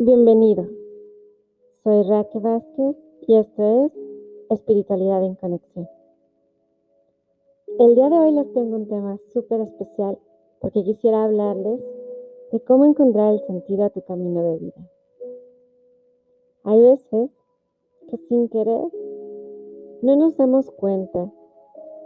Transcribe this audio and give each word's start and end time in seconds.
Bienvenido. 0.00 0.64
Soy 1.82 2.04
Raquel 2.04 2.40
Vázquez 2.40 2.96
y 3.26 3.34
esto 3.34 3.86
es 3.86 3.92
Espiritualidad 4.48 5.24
en 5.24 5.34
Conexión. 5.34 5.88
El 7.80 7.96
día 7.96 8.08
de 8.08 8.16
hoy 8.16 8.30
les 8.30 8.52
tengo 8.52 8.76
un 8.76 8.86
tema 8.86 9.18
súper 9.32 9.62
especial 9.62 10.16
porque 10.60 10.84
quisiera 10.84 11.24
hablarles 11.24 11.80
de 12.52 12.60
cómo 12.60 12.84
encontrar 12.84 13.32
el 13.32 13.40
sentido 13.40 13.86
a 13.86 13.90
tu 13.90 14.00
camino 14.02 14.40
de 14.40 14.58
vida. 14.58 14.88
Hay 16.62 16.80
veces 16.80 17.30
que 18.08 18.18
sin 18.28 18.48
querer 18.50 18.86
no 20.02 20.14
nos 20.14 20.36
damos 20.36 20.70
cuenta 20.70 21.28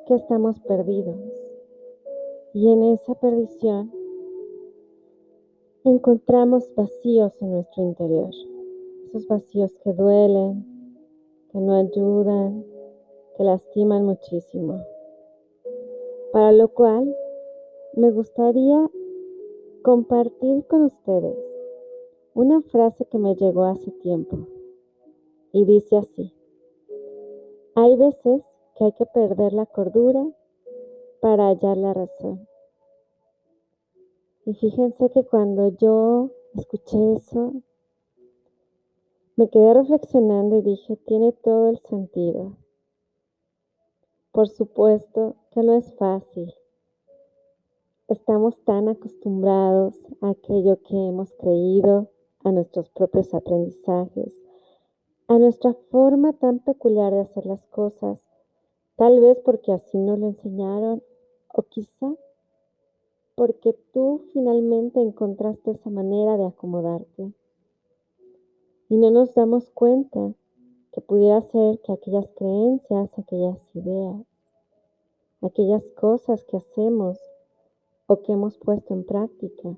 que 0.07 0.15
estamos 0.15 0.59
perdidos 0.61 1.21
y 2.55 2.73
en 2.73 2.85
esa 2.85 3.15
perdición 3.17 3.93
encontramos 5.85 6.73
vacíos 6.77 7.33
en 7.41 7.53
nuestro 7.53 7.83
interior. 7.83 8.31
Esos 9.07 9.27
vacíos 9.27 9.73
que 9.83 9.93
duelen, 9.93 10.65
que 11.51 11.59
no 11.59 11.75
ayudan, 11.75 12.65
que 13.37 13.45
lastiman 13.45 14.05
muchísimo. 14.05 14.81
Para 16.33 16.53
lo 16.53 16.69
cual 16.69 17.15
me 17.95 18.11
gustaría 18.11 18.89
compartir 19.83 20.65
con 20.67 20.85
ustedes 20.85 21.37
una 22.35 22.63
frase 22.63 23.05
que 23.07 23.19
me 23.19 23.35
llegó 23.35 23.65
hace 23.65 23.91
tiempo 23.91 24.47
y 25.53 25.65
dice 25.65 25.97
así, 25.97 26.33
hay 27.75 27.97
veces 27.97 28.43
que 28.77 28.85
hay 28.85 28.93
que 28.93 29.05
perder 29.07 29.53
la 29.53 29.67
cordura 29.67 30.27
para 31.21 31.49
hallar 31.49 31.77
la 31.77 31.93
razón. 31.93 32.49
Y 34.45 34.55
fíjense 34.55 35.09
que 35.11 35.25
cuando 35.25 35.69
yo 35.77 36.31
escuché 36.55 37.15
eso, 37.15 37.53
me 39.37 39.49
quedé 39.49 39.73
reflexionando 39.73 40.59
y 40.59 40.63
dije, 40.63 40.97
tiene 40.97 41.33
todo 41.33 41.71
el 41.71 41.79
sentido. 41.79 42.57
Por 44.33 44.49
supuesto 44.49 45.37
que 45.53 45.63
no 45.63 45.75
es 45.77 45.95
fácil. 45.95 46.53
Estamos 48.09 48.59
tan 48.65 48.89
acostumbrados 48.89 49.95
a 50.21 50.31
aquello 50.31 50.83
que 50.83 50.97
hemos 50.97 51.33
creído, 51.35 52.09
a 52.43 52.51
nuestros 52.51 52.91
propios 52.91 53.33
aprendizajes, 53.35 54.35
a 55.29 55.39
nuestra 55.39 55.73
forma 55.91 56.33
tan 56.33 56.59
peculiar 56.59 57.13
de 57.13 57.21
hacer 57.21 57.47
las 57.47 57.65
cosas, 57.67 58.19
tal 58.97 59.21
vez 59.21 59.39
porque 59.45 59.73
así 59.73 59.99
nos 59.99 60.19
lo 60.19 60.27
enseñaron 60.27 61.03
o 61.55 61.63
quizá 61.63 62.17
porque 63.35 63.75
tú 63.93 64.25
finalmente 64.33 65.01
encontraste 65.01 65.71
esa 65.71 65.91
manera 65.91 66.37
de 66.37 66.47
acomodarte. 66.47 67.33
Y 68.89 68.97
no 68.97 69.11
nos 69.11 69.35
damos 69.35 69.71
cuenta 69.71 70.35
que 70.93 71.01
pudiera 71.01 71.41
ser 71.41 71.81
que 71.81 71.93
aquellas 71.93 72.29
creencias, 72.37 73.19
aquellas 73.19 73.75
ideas, 73.75 74.27
aquellas 75.41 75.91
cosas 75.93 76.45
que 76.45 76.59
hacemos 76.59 77.19
o 78.07 78.23
que 78.23 78.33
hemos 78.33 78.59
puesto 78.59 78.93
en 78.93 79.05
práctica 79.05 79.77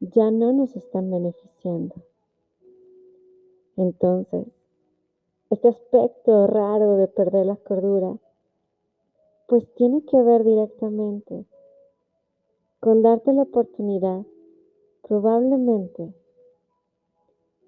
ya 0.00 0.30
no 0.30 0.52
nos 0.52 0.74
están 0.74 1.10
beneficiando. 1.10 1.94
Entonces, 3.76 4.46
este 5.50 5.68
aspecto 5.68 6.46
raro 6.48 6.96
de 6.96 7.06
perder 7.06 7.46
la 7.46 7.56
cordura, 7.56 8.16
pues 9.46 9.72
tiene 9.74 10.04
que 10.04 10.20
ver 10.20 10.42
directamente 10.42 11.44
con 12.84 13.00
darte 13.00 13.32
la 13.32 13.44
oportunidad, 13.44 14.26
probablemente, 15.08 16.12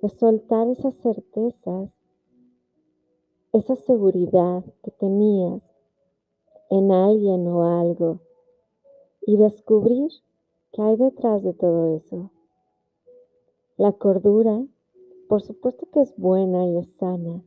de 0.03 0.10
soltar 0.10 0.69
esas 0.69 0.94
certezas, 0.97 1.91
esa 3.55 3.76
seguridad 3.76 4.62
que 4.82 4.91
tenías 4.91 5.62
en 6.69 6.93
alguien 6.93 7.47
o 7.47 7.81
algo 7.81 8.21
y 9.26 9.38
descubrir 9.38 10.10
qué 10.72 10.82
hay 10.82 10.97
detrás 10.97 11.43
de 11.43 11.55
todo 11.55 11.97
eso. 11.97 12.31
La 13.78 13.93
cordura, 13.93 14.66
por 15.31 15.41
supuesto 15.41 15.87
que 15.94 16.03
es 16.03 16.15
buena 16.19 16.66
y 16.66 16.76
es 16.76 16.91
sana, 16.99 17.43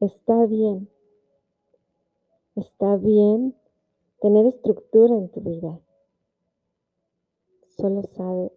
está 0.00 0.44
bien. 0.46 0.88
Está 2.56 2.96
bien 2.96 3.54
tener 4.20 4.44
estructura 4.46 5.14
en 5.14 5.28
tu 5.28 5.40
vida 5.40 5.80
solo 7.80 8.02
sabes. 8.02 8.52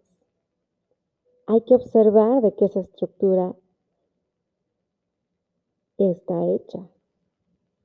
Hay 1.46 1.62
que 1.62 1.74
observar 1.74 2.42
de 2.42 2.54
qué 2.54 2.66
esa 2.66 2.80
estructura 2.80 3.54
está 5.98 6.44
hecha. 6.46 6.88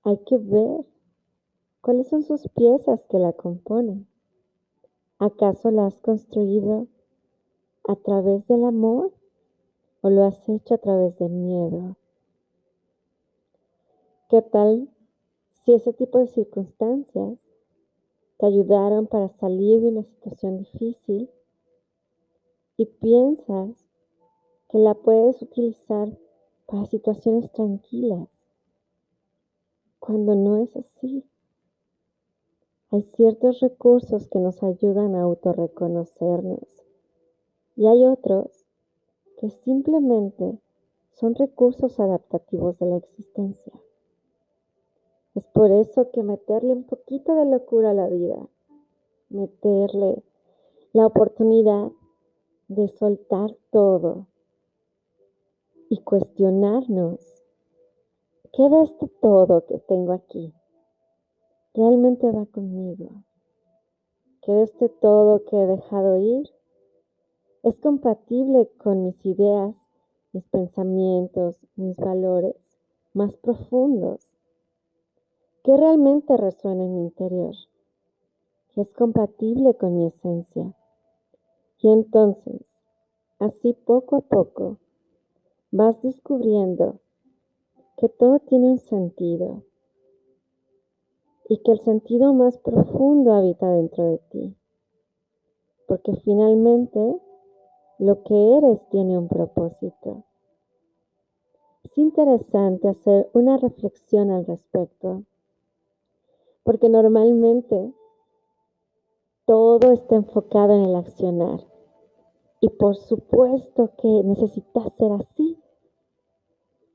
Hay 0.03 0.17
que 0.25 0.37
ver 0.37 0.85
cuáles 1.81 2.07
son 2.09 2.23
sus 2.23 2.47
piezas 2.49 3.05
que 3.07 3.19
la 3.19 3.33
componen. 3.33 4.07
¿Acaso 5.17 5.71
la 5.71 5.87
has 5.87 5.99
construido 5.99 6.87
a 7.87 7.95
través 7.95 8.47
del 8.47 8.65
amor 8.65 9.13
o 10.01 10.09
lo 10.09 10.25
has 10.25 10.47
hecho 10.47 10.75
a 10.75 10.77
través 10.77 11.17
del 11.19 11.31
miedo? 11.31 11.97
¿Qué 14.29 14.41
tal 14.41 14.89
si 15.51 15.73
ese 15.73 15.91
tipo 15.93 16.19
de 16.19 16.27
circunstancias 16.27 17.37
te 18.39 18.45
ayudaron 18.45 19.05
para 19.07 19.27
salir 19.27 19.81
de 19.81 19.89
una 19.89 20.03
situación 20.03 20.59
difícil 20.59 21.29
y 22.77 22.85
piensas 22.85 23.75
que 24.69 24.77
la 24.77 24.93
puedes 24.93 25.41
utilizar 25.41 26.17
para 26.65 26.85
situaciones 26.85 27.51
tranquilas, 27.51 28.29
cuando 29.99 30.35
no 30.35 30.57
es 30.57 30.73
así. 30.77 31.25
Hay 32.91 33.01
ciertos 33.01 33.59
recursos 33.59 34.29
que 34.29 34.39
nos 34.39 34.63
ayudan 34.63 35.15
a 35.15 35.23
autorreconocernos 35.23 36.85
y 37.75 37.87
hay 37.87 38.05
otros 38.05 38.65
que 39.37 39.49
simplemente 39.49 40.57
son 41.11 41.35
recursos 41.35 41.99
adaptativos 41.99 42.79
de 42.79 42.85
la 42.85 42.97
existencia. 42.97 43.73
Es 45.35 45.45
por 45.45 45.71
eso 45.71 46.09
que 46.11 46.23
meterle 46.23 46.73
un 46.73 46.83
poquito 46.83 47.35
de 47.35 47.45
locura 47.45 47.91
a 47.91 47.93
la 47.93 48.07
vida, 48.07 48.47
meterle 49.29 50.23
la 50.91 51.05
oportunidad 51.05 51.91
de 52.67 52.87
soltar 52.87 53.55
todo 53.71 54.27
y 55.89 56.01
cuestionarnos, 56.01 57.19
¿qué 58.53 58.69
de 58.69 58.81
este 58.81 59.07
todo 59.07 59.65
que 59.65 59.79
tengo 59.79 60.13
aquí 60.13 60.53
realmente 61.73 62.31
va 62.31 62.45
conmigo? 62.45 63.23
¿Qué 64.41 64.51
de 64.51 64.63
este 64.63 64.89
todo 64.89 65.43
que 65.45 65.61
he 65.61 65.67
dejado 65.67 66.17
ir 66.17 66.49
es 67.63 67.79
compatible 67.79 68.69
con 68.77 69.03
mis 69.03 69.25
ideas, 69.25 69.75
mis 70.31 70.47
pensamientos, 70.47 71.59
mis 71.75 71.97
valores 71.97 72.55
más 73.13 73.35
profundos? 73.37 74.28
¿Qué 75.69 75.77
realmente 75.77 76.35
resuena 76.35 76.83
en 76.83 76.95
mi 76.95 77.01
interior? 77.01 77.53
¿Qué 78.73 78.81
es 78.81 78.91
compatible 78.91 79.75
con 79.75 79.97
mi 79.97 80.07
esencia? 80.07 80.73
Y 81.77 81.91
entonces, 81.91 82.65
así 83.37 83.73
poco 83.73 84.15
a 84.15 84.21
poco, 84.21 84.79
vas 85.69 86.01
descubriendo 86.01 87.01
que 87.97 88.09
todo 88.09 88.39
tiene 88.39 88.71
un 88.71 88.79
sentido 88.79 89.61
y 91.47 91.57
que 91.59 91.73
el 91.73 91.81
sentido 91.81 92.33
más 92.33 92.57
profundo 92.57 93.33
habita 93.33 93.69
dentro 93.69 94.05
de 94.05 94.17
ti. 94.31 94.55
Porque 95.87 96.15
finalmente 96.15 97.21
lo 97.99 98.23
que 98.23 98.57
eres 98.57 98.89
tiene 98.89 99.19
un 99.19 99.27
propósito. 99.27 100.23
Es 101.83 101.95
interesante 101.99 102.87
hacer 102.87 103.29
una 103.33 103.57
reflexión 103.57 104.31
al 104.31 104.47
respecto 104.47 105.25
porque 106.69 106.87
normalmente 106.87 107.95
todo 109.47 109.91
está 109.91 110.17
enfocado 110.17 110.75
en 110.75 110.83
el 110.83 110.95
accionar. 110.97 111.65
Y 112.61 112.69
por 112.69 112.95
supuesto 112.95 113.89
que 113.99 114.07
necesita 114.07 114.87
ser 114.91 115.13
así, 115.13 115.57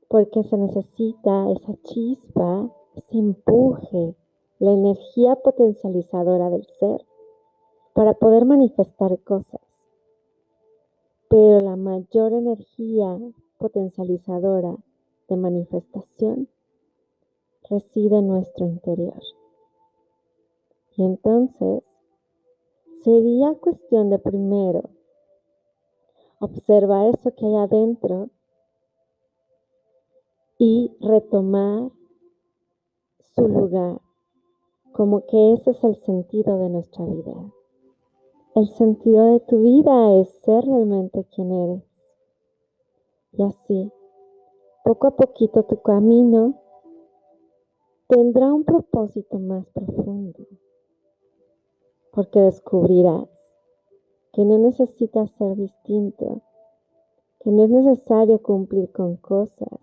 porque 0.07 0.43
se 0.43 0.55
necesita 0.55 1.51
esa 1.51 1.73
chispa, 1.83 2.71
ese 2.95 3.17
empuje, 3.17 4.15
la 4.59 4.71
energía 4.71 5.35
potencializadora 5.35 6.49
del 6.51 6.65
ser 6.79 7.05
para 7.93 8.13
poder 8.13 8.45
manifestar 8.45 9.19
cosas. 9.25 9.59
Pero 11.27 11.59
la 11.59 11.75
mayor 11.75 12.31
energía 12.31 13.19
potencializadora 13.57 14.77
de 15.27 15.35
manifestación 15.35 16.47
reside 17.69 18.19
en 18.19 18.29
nuestro 18.29 18.67
interior. 18.67 19.21
Y 20.97 21.03
entonces 21.03 21.83
sería 23.03 23.53
cuestión 23.55 24.09
de 24.09 24.19
primero 24.19 24.89
observar 26.39 27.13
eso 27.13 27.33
que 27.35 27.45
hay 27.45 27.55
adentro 27.55 28.29
y 30.57 30.95
retomar 31.01 31.91
su 33.35 33.47
lugar, 33.47 33.99
como 34.93 35.25
que 35.25 35.53
ese 35.53 35.71
es 35.71 35.83
el 35.83 35.95
sentido 35.97 36.57
de 36.57 36.69
nuestra 36.69 37.05
vida. 37.05 37.51
El 38.55 38.69
sentido 38.69 39.33
de 39.33 39.41
tu 39.41 39.59
vida 39.61 40.15
es 40.21 40.29
ser 40.29 40.63
realmente 40.63 41.25
quien 41.35 41.51
eres. 41.51 41.83
Y 43.33 43.43
así, 43.43 43.91
poco 44.85 45.07
a 45.07 45.15
poquito 45.17 45.63
tu 45.63 45.81
camino 45.81 46.53
tendrá 48.07 48.53
un 48.53 48.63
propósito 48.63 49.39
más 49.39 49.65
profundo, 49.71 50.45
porque 52.15 52.39
descubrirás 52.39 53.27
que 54.31 54.45
no 54.45 54.57
necesitas 54.57 55.29
ser 55.31 55.57
distinto, 55.57 56.41
que 57.41 57.51
no 57.51 57.65
es 57.65 57.69
necesario 57.69 58.41
cumplir 58.41 58.89
con 58.93 59.17
cosas, 59.17 59.79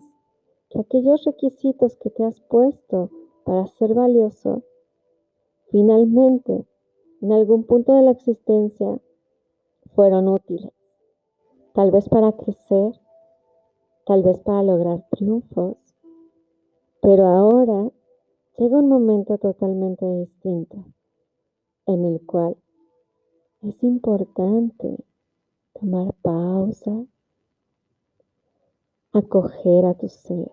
que 0.69 0.79
aquellos 0.79 1.23
requisitos 1.25 1.95
que 1.97 2.09
te 2.09 2.23
has 2.23 2.41
puesto 2.41 3.11
para 3.45 3.67
ser 3.67 3.93
valioso, 3.93 4.63
finalmente, 5.69 6.65
en 7.21 7.31
algún 7.31 7.65
punto 7.65 7.93
de 7.93 8.01
la 8.01 8.11
existencia, 8.11 8.99
fueron 9.95 10.27
útiles. 10.27 10.73
Tal 11.73 11.91
vez 11.91 12.09
para 12.09 12.31
crecer, 12.31 12.99
tal 14.07 14.23
vez 14.23 14.39
para 14.39 14.63
lograr 14.63 15.05
triunfos, 15.11 15.77
pero 16.99 17.27
ahora 17.27 17.91
llega 18.57 18.79
un 18.79 18.89
momento 18.89 19.37
totalmente 19.37 20.05
distinto 20.05 20.83
en 21.85 22.05
el 22.05 22.25
cual 22.25 22.55
es 23.61 23.83
importante 23.83 24.97
tomar 25.79 26.13
pausa, 26.21 27.05
acoger 29.13 29.85
a 29.85 29.93
tu 29.93 30.07
ser, 30.09 30.51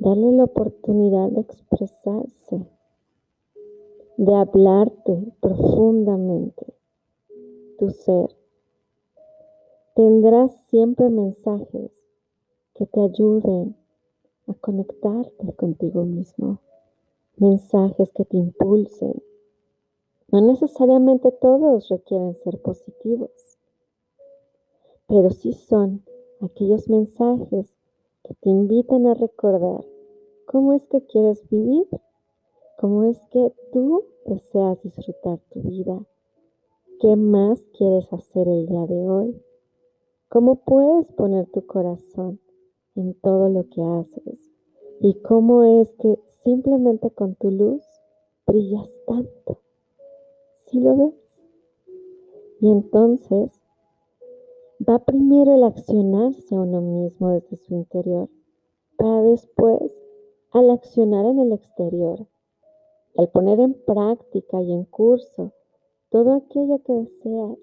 darle 0.00 0.32
la 0.32 0.44
oportunidad 0.44 1.30
de 1.30 1.40
expresarse, 1.40 2.66
de 4.16 4.34
hablarte 4.34 5.32
profundamente. 5.40 6.74
Tu 7.78 7.90
ser 7.90 8.34
tendrás 9.94 10.52
siempre 10.68 11.08
mensajes 11.08 11.92
que 12.74 12.86
te 12.86 13.00
ayuden 13.00 13.76
a 14.48 14.54
conectarte 14.54 15.52
contigo 15.54 16.04
mismo, 16.04 16.58
mensajes 17.36 18.12
que 18.12 18.24
te 18.24 18.36
impulsen. 18.36 19.22
No 20.28 20.40
necesariamente 20.40 21.32
todos 21.32 21.88
requieren 21.88 22.34
ser 22.36 22.60
positivos, 22.60 23.30
pero 25.06 25.30
sí 25.30 25.52
son 25.52 26.04
aquellos 26.40 26.88
mensajes 26.88 27.76
que 28.22 28.34
te 28.34 28.50
invitan 28.50 29.06
a 29.06 29.14
recordar 29.14 29.84
cómo 30.46 30.72
es 30.72 30.84
que 30.86 31.04
quieres 31.06 31.48
vivir, 31.50 31.86
cómo 32.78 33.04
es 33.04 33.18
que 33.30 33.52
tú 33.72 34.04
deseas 34.26 34.82
disfrutar 34.82 35.40
tu 35.50 35.60
vida, 35.60 36.04
qué 37.00 37.16
más 37.16 37.60
quieres 37.76 38.12
hacer 38.12 38.48
el 38.48 38.66
día 38.66 38.86
de 38.86 39.08
hoy, 39.08 39.42
cómo 40.28 40.56
puedes 40.56 41.12
poner 41.12 41.46
tu 41.50 41.66
corazón 41.66 42.40
en 42.96 43.14
todo 43.14 43.48
lo 43.48 43.68
que 43.68 43.82
haces 43.82 44.50
y 45.00 45.14
cómo 45.20 45.64
es 45.64 45.92
que 45.94 46.18
simplemente 46.44 47.10
con 47.10 47.34
tu 47.36 47.50
luz 47.50 47.82
brillas 48.46 48.90
tanto. 49.06 49.60
¿Sí 50.66 50.78
lo 50.78 50.96
ves? 50.96 51.14
Y 52.60 52.70
entonces 52.70 53.50
va 54.86 54.98
primero 54.98 55.54
el 55.54 55.64
accionarse 55.64 56.54
a 56.54 56.60
uno 56.60 56.80
mismo 56.80 57.30
desde 57.30 57.56
su 57.56 57.74
interior, 57.74 58.28
para 58.96 59.22
después, 59.22 59.92
al 60.50 60.70
accionar 60.70 61.24
en 61.26 61.40
el 61.40 61.52
exterior, 61.52 62.26
al 63.16 63.28
poner 63.30 63.60
en 63.60 63.74
práctica 63.74 64.60
y 64.60 64.72
en 64.72 64.84
curso 64.84 65.52
todo 66.10 66.34
aquello 66.34 66.80
que 66.84 66.92
deseas, 66.92 67.58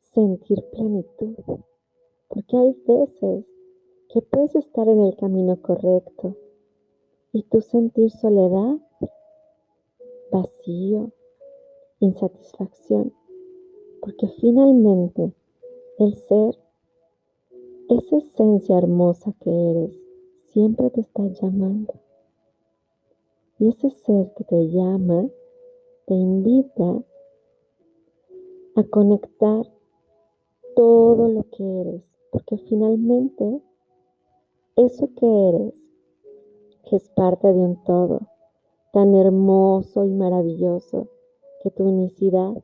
sentir 0.00 0.64
plenitud. 0.70 1.36
Porque 2.28 2.56
hay 2.56 2.72
veces 2.86 3.44
que 4.08 4.22
puedes 4.22 4.56
estar 4.56 4.88
en 4.88 5.00
el 5.02 5.16
camino 5.16 5.60
correcto 5.60 6.36
y 7.34 7.42
tú 7.42 7.60
sentir 7.60 8.10
soledad, 8.12 8.78
vacío, 10.30 11.10
insatisfacción, 11.98 13.12
porque 14.00 14.28
finalmente 14.40 15.32
el 15.98 16.14
ser, 16.14 16.56
esa 17.88 18.18
esencia 18.18 18.78
hermosa 18.78 19.34
que 19.40 19.50
eres, 19.50 19.90
siempre 20.52 20.90
te 20.90 21.00
está 21.00 21.26
llamando. 21.26 21.94
Y 23.58 23.68
ese 23.68 23.90
ser 23.90 24.32
que 24.36 24.44
te 24.44 24.68
llama 24.68 25.28
te 26.06 26.14
invita 26.14 27.02
a 28.76 28.84
conectar 28.84 29.66
todo 30.76 31.28
lo 31.28 31.42
que 31.50 31.80
eres, 31.80 32.02
porque 32.30 32.58
finalmente 32.58 33.60
eso 34.76 35.08
que 35.16 35.48
eres 35.48 35.83
es 36.92 37.08
parte 37.10 37.52
de 37.52 37.58
un 37.58 37.82
todo 37.84 38.20
tan 38.92 39.14
hermoso 39.14 40.04
y 40.04 40.10
maravilloso 40.10 41.08
que 41.62 41.70
tu 41.70 41.82
unicidad 41.82 42.62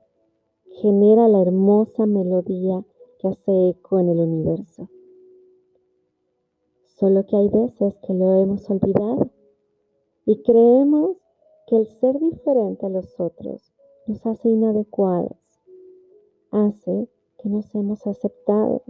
genera 0.81 1.27
la 1.27 1.43
hermosa 1.43 2.07
melodía 2.07 2.85
que 3.19 3.29
hace 3.29 3.71
eco 3.71 3.99
en 3.99 4.11
el 4.11 4.21
universo. 4.21 4.89
Solo 6.85 7.27
que 7.27 7.37
hay 7.37 7.49
veces 7.49 7.99
que 7.99 8.15
lo 8.15 8.35
hemos 8.35 8.71
olvidado 8.71 9.31
y 10.25 10.43
creemos 10.43 11.17
que 11.67 11.77
el 11.77 11.87
ser 11.87 12.21
diferente 12.21 12.87
a 12.87 12.91
los 12.91 13.19
otros 13.19 13.73
nos 14.07 14.25
hace 14.27 14.51
inadecuados, 14.51 15.37
hace 16.53 17.09
que 17.39 17.49
no 17.49 17.63
seamos 17.63 18.07
aceptados 18.07 18.83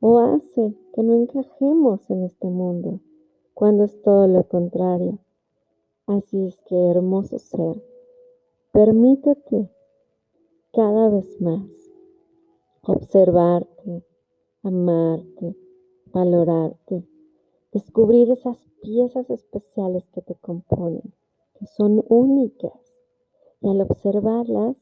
o 0.00 0.18
hace 0.18 0.74
que 0.94 1.02
no 1.02 1.14
encajemos 1.14 2.08
en 2.10 2.22
este 2.22 2.48
mundo, 2.48 3.00
cuando 3.56 3.84
es 3.84 4.02
todo 4.02 4.28
lo 4.28 4.42
contrario. 4.44 5.18
Así 6.06 6.46
es 6.46 6.60
que, 6.64 6.76
hermoso 6.90 7.38
ser, 7.38 7.82
permítete 8.70 9.70
cada 10.74 11.08
vez 11.08 11.40
más 11.40 11.66
observarte, 12.82 14.04
amarte, 14.62 15.56
valorarte, 16.12 17.08
descubrir 17.72 18.30
esas 18.30 18.58
piezas 18.82 19.30
especiales 19.30 20.06
que 20.12 20.20
te 20.20 20.34
componen, 20.34 21.14
que 21.58 21.66
son 21.66 22.04
únicas. 22.10 22.92
Y 23.62 23.70
al 23.70 23.80
observarlas, 23.80 24.76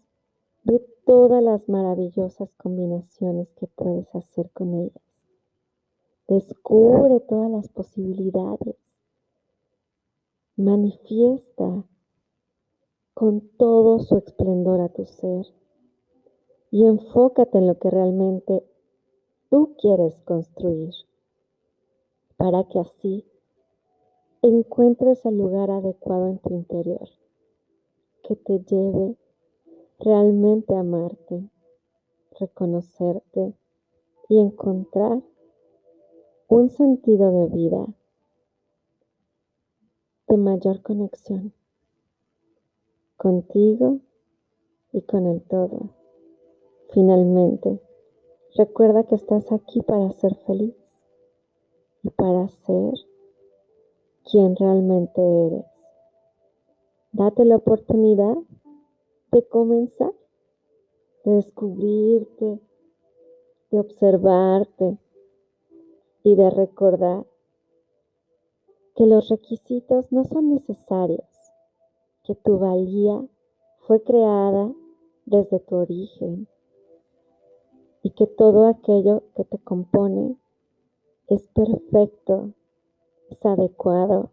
ve 0.64 0.84
todas 1.06 1.40
las 1.40 1.68
maravillosas 1.68 2.52
combinaciones 2.54 3.52
que 3.52 3.68
puedes 3.68 4.12
hacer 4.16 4.50
con 4.50 4.74
ellas. 4.74 5.13
Descubre 6.28 7.20
todas 7.20 7.50
las 7.50 7.68
posibilidades. 7.68 8.76
Manifiesta 10.56 11.84
con 13.12 13.40
todo 13.58 13.98
su 13.98 14.16
esplendor 14.16 14.80
a 14.80 14.88
tu 14.88 15.04
ser 15.04 15.46
y 16.70 16.86
enfócate 16.86 17.58
en 17.58 17.66
lo 17.66 17.78
que 17.78 17.90
realmente 17.90 18.64
tú 19.50 19.76
quieres 19.80 20.20
construir 20.22 20.94
para 22.36 22.64
que 22.64 22.80
así 22.80 23.24
encuentres 24.42 25.24
el 25.26 25.38
lugar 25.38 25.70
adecuado 25.70 26.28
en 26.28 26.38
tu 26.38 26.54
interior 26.54 27.08
que 28.22 28.36
te 28.36 28.58
lleve 28.60 29.16
realmente 30.00 30.74
a 30.74 30.80
amarte, 30.80 31.48
reconocerte 32.40 33.54
y 34.28 34.40
encontrar 34.40 35.22
un 36.54 36.70
sentido 36.70 37.32
de 37.32 37.46
vida 37.48 37.84
de 40.28 40.36
mayor 40.36 40.82
conexión 40.82 41.52
contigo 43.16 43.98
y 44.92 45.02
con 45.02 45.26
el 45.26 45.42
todo. 45.42 45.90
Finalmente, 46.92 47.80
recuerda 48.54 49.02
que 49.02 49.16
estás 49.16 49.50
aquí 49.50 49.82
para 49.82 50.12
ser 50.12 50.36
feliz 50.46 50.76
y 52.04 52.10
para 52.10 52.46
ser 52.46 52.94
quien 54.30 54.54
realmente 54.54 55.20
eres. 55.46 55.66
Date 57.10 57.44
la 57.46 57.56
oportunidad 57.56 58.36
de 59.32 59.48
comenzar, 59.48 60.12
de 61.24 61.32
descubrirte, 61.32 62.60
de 63.72 63.80
observarte 63.80 64.98
y 66.24 66.34
de 66.34 66.50
recordar 66.50 67.26
que 68.96 69.06
los 69.06 69.28
requisitos 69.28 70.10
no 70.10 70.24
son 70.24 70.54
necesarios, 70.54 71.28
que 72.24 72.34
tu 72.34 72.58
valía 72.58 73.24
fue 73.86 74.02
creada 74.02 74.72
desde 75.26 75.60
tu 75.60 75.76
origen 75.76 76.48
y 78.02 78.10
que 78.10 78.26
todo 78.26 78.66
aquello 78.66 79.22
que 79.36 79.44
te 79.44 79.58
compone 79.58 80.36
es 81.28 81.46
perfecto, 81.48 82.54
es 83.30 83.44
adecuado 83.44 84.30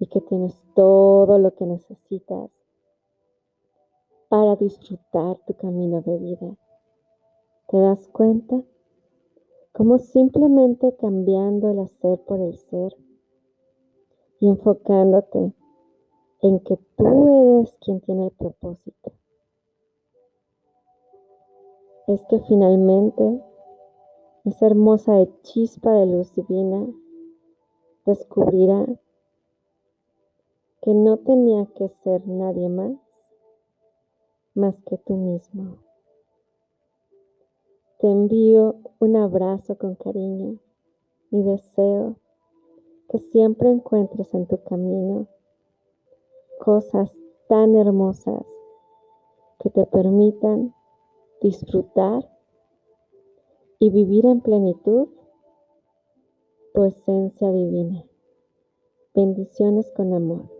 y 0.00 0.06
que 0.06 0.22
tienes 0.22 0.54
todo 0.74 1.38
lo 1.38 1.54
que 1.54 1.66
necesitas 1.66 2.50
para 4.28 4.56
disfrutar 4.56 5.38
tu 5.46 5.54
camino 5.54 6.00
de 6.00 6.18
vida. 6.18 6.56
¿Te 7.68 7.78
das 7.78 8.08
cuenta? 8.08 8.62
Como 9.74 9.98
simplemente 9.98 10.94
cambiando 10.96 11.70
el 11.70 11.80
hacer 11.80 12.20
por 12.24 12.40
el 12.40 12.56
ser 12.56 12.96
y 14.38 14.48
enfocándote 14.48 15.52
en 16.42 16.60
que 16.60 16.78
tú 16.96 17.58
eres 17.58 17.76
quien 17.84 18.00
tiene 18.00 18.26
el 18.26 18.30
propósito. 18.30 19.12
Es 22.06 22.24
que 22.26 22.38
finalmente 22.46 23.42
esa 24.44 24.66
hermosa 24.66 25.12
chispa 25.42 25.90
de 25.90 26.06
luz 26.06 26.32
divina 26.34 26.86
descubrirá 28.06 28.86
que 30.82 30.94
no 30.94 31.16
tenía 31.16 31.66
que 31.74 31.88
ser 31.88 32.26
nadie 32.28 32.68
más 32.68 32.96
más 34.54 34.80
que 34.82 34.96
tú 34.98 35.16
mismo. 35.16 35.83
Te 38.04 38.10
envío 38.10 38.76
un 38.98 39.16
abrazo 39.16 39.78
con 39.78 39.94
cariño 39.94 40.58
y 41.30 41.42
deseo 41.42 42.16
que 43.08 43.16
siempre 43.16 43.70
encuentres 43.70 44.34
en 44.34 44.46
tu 44.46 44.62
camino 44.62 45.26
cosas 46.62 47.10
tan 47.48 47.74
hermosas 47.74 48.44
que 49.58 49.70
te 49.70 49.86
permitan 49.86 50.74
disfrutar 51.40 52.30
y 53.78 53.88
vivir 53.88 54.26
en 54.26 54.42
plenitud 54.42 55.08
tu 56.74 56.84
esencia 56.84 57.50
divina. 57.50 58.04
Bendiciones 59.14 59.90
con 59.96 60.12
amor. 60.12 60.53